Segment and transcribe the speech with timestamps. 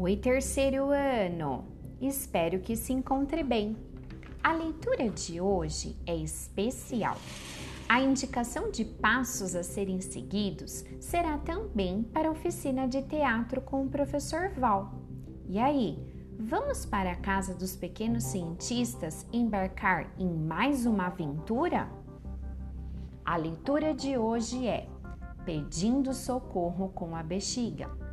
[0.00, 1.64] Oi, terceiro ano!
[2.00, 3.76] Espero que se encontre bem.
[4.40, 7.16] A leitura de hoje é especial.
[7.88, 13.82] A indicação de passos a serem seguidos será também para a oficina de teatro com
[13.82, 15.02] o professor Val.
[15.48, 15.98] E aí,
[16.38, 21.90] vamos para a casa dos pequenos cientistas embarcar em mais uma aventura?
[23.24, 24.88] A leitura de hoje é
[25.44, 28.07] Pedindo Socorro com a Bexiga.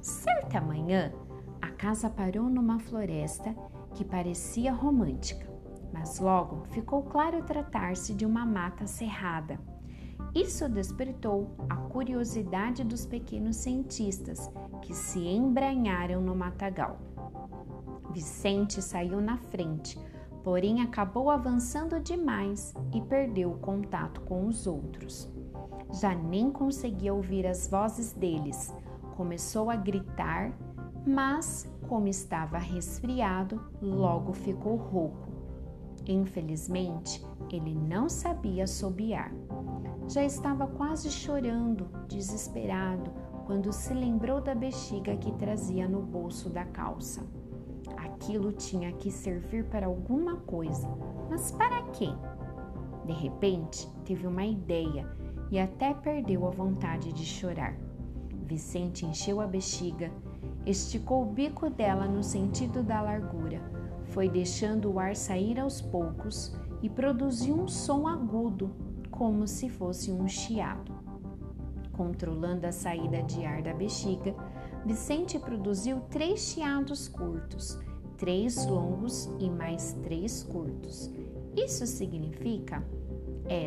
[0.00, 1.12] Certa manhã,
[1.60, 3.54] a casa parou numa floresta
[3.94, 5.48] que parecia romântica,
[5.92, 9.58] mas logo ficou claro tratar-se de uma mata cerrada.
[10.34, 14.50] Isso despertou a curiosidade dos pequenos cientistas
[14.82, 16.98] que se embranharam no matagal.
[18.10, 19.98] Vicente saiu na frente,
[20.44, 25.28] porém acabou avançando demais e perdeu o contato com os outros.
[25.92, 28.72] Já nem conseguia ouvir as vozes deles,
[29.18, 30.56] começou a gritar,
[31.04, 35.26] mas, como estava resfriado, logo ficou rouco.
[36.06, 39.32] Infelizmente, ele não sabia assobiar.
[40.06, 43.10] Já estava quase chorando, desesperado,
[43.44, 47.26] quando se lembrou da bexiga que trazia no bolso da calça.
[47.96, 50.88] Aquilo tinha que servir para alguma coisa,
[51.28, 52.10] mas para quê?
[53.04, 55.10] De repente, teve uma ideia
[55.50, 57.87] e até perdeu a vontade de chorar.
[58.48, 60.10] Vicente encheu a bexiga,
[60.64, 63.60] esticou o bico dela no sentido da largura,
[64.06, 68.70] foi deixando o ar sair aos poucos e produziu um som agudo,
[69.10, 70.94] como se fosse um chiado.
[71.92, 74.34] Controlando a saída de ar da bexiga,
[74.86, 77.78] Vicente produziu três chiados curtos,
[78.16, 81.12] três longos e mais três curtos.
[81.54, 82.82] Isso significa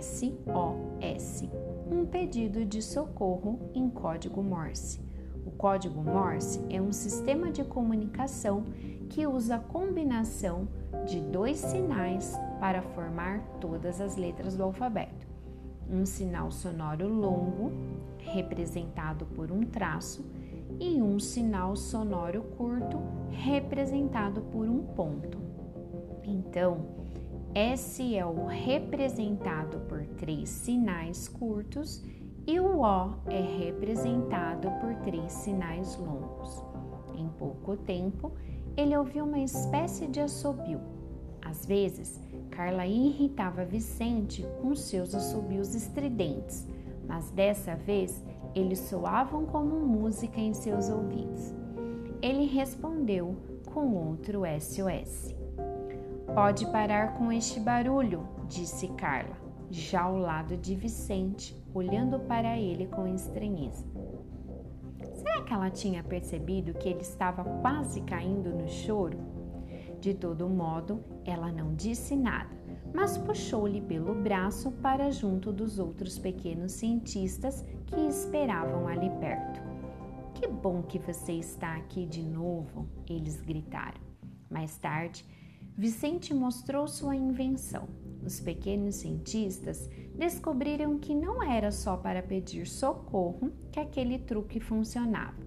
[0.00, 5.00] SOS um pedido de socorro em código Morse.
[5.44, 8.62] O código Morse é um sistema de comunicação
[9.08, 10.68] que usa a combinação
[11.06, 15.26] de dois sinais para formar todas as letras do alfabeto.
[15.90, 17.72] Um sinal sonoro longo,
[18.18, 20.24] representado por um traço,
[20.78, 22.98] e um sinal sonoro curto,
[23.30, 25.38] representado por um ponto.
[26.22, 26.86] Então,
[27.52, 32.04] S é o representado por três sinais curtos
[32.46, 36.62] e o O é representado por três sinais longos.
[37.16, 38.30] Em pouco tempo,
[38.76, 40.78] ele ouviu uma espécie de assobio.
[41.40, 42.20] Às vezes,
[42.50, 46.68] Carla irritava Vicente com seus assobios estridentes,
[47.08, 48.22] mas dessa vez
[48.54, 51.54] eles soavam como música em seus ouvidos.
[52.20, 53.36] Ele respondeu
[53.72, 55.34] com outro SOS.
[56.34, 62.86] Pode parar com este barulho, disse Carla, já ao lado de Vicente, olhando para ele
[62.86, 63.84] com estranheza.
[65.14, 69.18] Será que ela tinha percebido que ele estava quase caindo no choro?
[70.00, 72.50] De todo modo, ela não disse nada,
[72.92, 79.60] mas puxou-lhe pelo braço para junto dos outros pequenos cientistas que esperavam ali perto.
[80.34, 84.00] Que bom que você está aqui de novo, eles gritaram.
[84.48, 85.24] Mais tarde,
[85.76, 87.88] Vicente mostrou sua invenção.
[88.24, 95.40] Os pequenos cientistas descobriram que não era só para pedir socorro que aquele truque funcionava.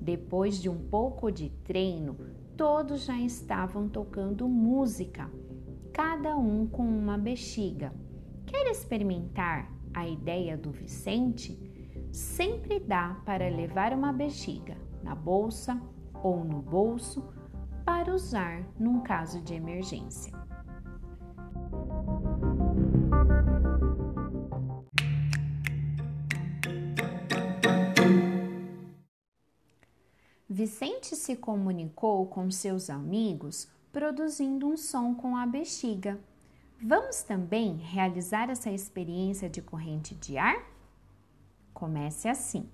[0.00, 2.16] Depois de um pouco de treino,
[2.56, 5.30] todos já estavam tocando música,
[5.92, 7.92] cada um com uma bexiga.
[8.46, 11.58] Quer experimentar a ideia do Vicente?
[12.10, 15.80] Sempre dá para levar uma bexiga na bolsa
[16.22, 17.22] ou no bolso
[17.84, 20.41] para usar num caso de emergência.
[30.52, 36.20] Vicente se comunicou com seus amigos produzindo um som com a bexiga.
[36.78, 40.62] Vamos também realizar essa experiência de corrente de ar?
[41.72, 42.68] Comece assim: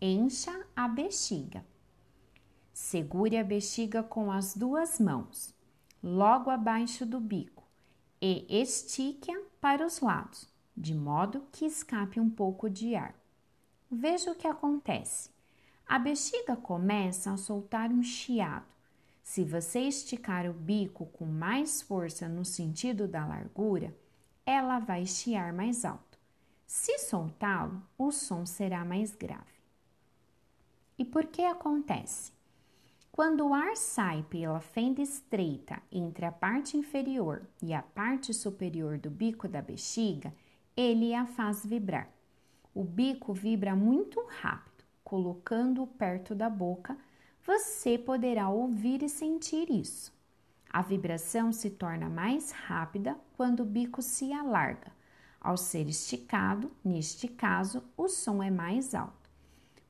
[0.00, 1.62] encha a bexiga.
[2.72, 5.54] Segure a bexiga com as duas mãos,
[6.02, 7.62] logo abaixo do bico,
[8.22, 13.14] e estique-a para os lados, de modo que escape um pouco de ar.
[13.90, 15.30] Veja o que acontece.
[15.92, 18.64] A bexiga começa a soltar um chiado.
[19.22, 23.94] Se você esticar o bico com mais força no sentido da largura,
[24.46, 26.18] ela vai chiar mais alto.
[26.66, 29.60] Se soltá-lo, o som será mais grave.
[30.96, 32.32] E por que acontece?
[33.10, 38.96] Quando o ar sai pela fenda estreita entre a parte inferior e a parte superior
[38.96, 40.34] do bico da bexiga,
[40.74, 42.08] ele a faz vibrar.
[42.74, 44.71] O bico vibra muito rápido,
[45.12, 46.96] colocando-o perto da boca,
[47.46, 50.10] você poderá ouvir e sentir isso.
[50.70, 54.90] A vibração se torna mais rápida quando o bico se alarga.
[55.38, 59.28] Ao ser esticado, neste caso, o som é mais alto.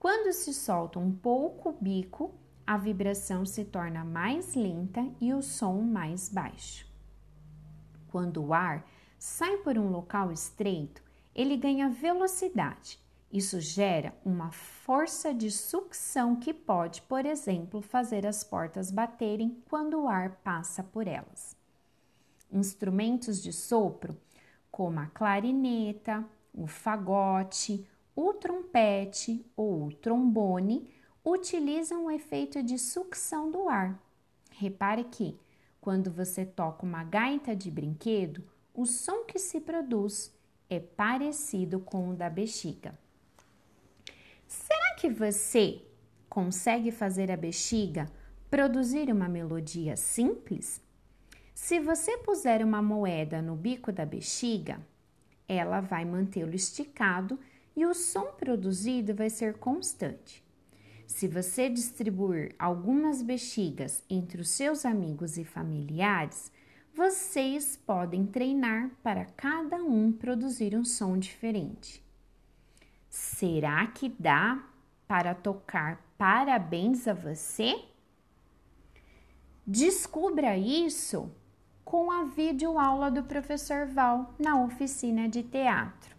[0.00, 2.34] Quando se solta um pouco o bico,
[2.66, 6.88] a vibração se torna mais lenta e o som mais baixo.
[8.08, 8.84] Quando o ar
[9.16, 11.00] sai por um local estreito,
[11.32, 13.03] ele ganha velocidade.
[13.34, 20.02] Isso gera uma força de sucção que pode, por exemplo, fazer as portas baterem quando
[20.02, 21.56] o ar passa por elas.
[22.48, 24.16] Instrumentos de sopro,
[24.70, 27.84] como a clarineta, o fagote,
[28.14, 30.88] o trompete ou o trombone,
[31.24, 34.00] utilizam o efeito de sucção do ar.
[34.52, 35.36] Repare que,
[35.80, 40.32] quando você toca uma gaita de brinquedo, o som que se produz
[40.70, 42.96] é parecido com o da bexiga.
[44.54, 45.82] Será que você
[46.28, 48.06] consegue fazer a bexiga
[48.48, 50.80] produzir uma melodia simples?
[51.52, 54.80] Se você puser uma moeda no bico da bexiga,
[55.48, 57.38] ela vai mantê-lo esticado
[57.74, 60.44] e o som produzido vai ser constante.
[61.04, 66.52] Se você distribuir algumas bexigas entre os seus amigos e familiares,
[66.94, 72.03] vocês podem treinar para cada um produzir um som diferente.
[73.14, 74.60] Será que dá
[75.06, 77.80] para tocar parabéns a você?
[79.64, 81.30] Descubra isso
[81.84, 86.16] com a videoaula do professor Val na oficina de teatro.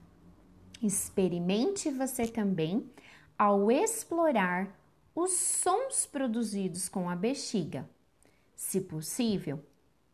[0.82, 2.90] Experimente você também
[3.38, 4.74] ao explorar
[5.14, 7.90] os sons produzidos com a bexiga.
[8.56, 9.62] Se possível,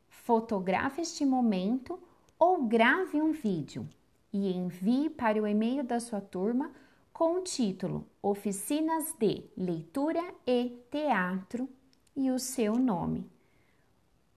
[0.09, 1.99] fotografe este momento
[2.39, 3.87] ou grave um vídeo
[4.33, 6.71] e envie para o e-mail da sua turma
[7.11, 11.69] com o título Oficinas de Leitura e Teatro
[12.15, 13.25] e o seu nome.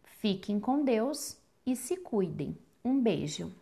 [0.03, 1.37] Fiquem com Deus
[1.67, 2.57] e se cuidem.
[2.85, 3.53] Um beijo.